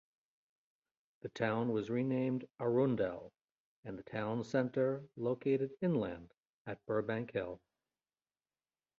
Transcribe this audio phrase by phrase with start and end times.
[1.21, 3.31] The town was renamed Arundel,
[3.85, 6.33] and the town center located inland
[6.65, 7.61] at Burbank Hill.